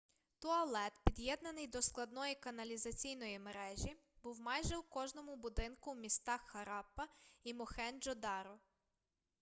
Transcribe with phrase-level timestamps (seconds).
[0.39, 7.07] туалет під'єднаний до складної каналізаційної мережі був майже у кожному будинку у містах хараппа
[7.43, 8.59] і мохенджо-даро